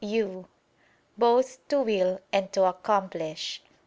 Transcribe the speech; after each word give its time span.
'you'] 0.03 0.47
"both 1.15 1.59
to 1.67 1.79
will 1.79 2.19
and 2.33 2.51
to 2.51 2.63
accomplish." 2.63 3.61